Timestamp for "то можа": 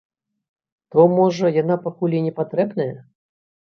0.95-1.53